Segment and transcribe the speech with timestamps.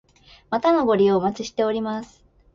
[0.49, 2.23] またのご利用お待ちしております。